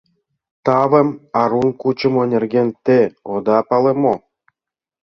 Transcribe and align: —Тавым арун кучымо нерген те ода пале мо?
—Тавым 0.65 1.09
арун 1.41 1.69
кучымо 1.81 2.23
нерген 2.33 2.69
те 2.85 2.99
ода 3.33 3.57
пале 3.69 3.93
мо? 4.01 4.15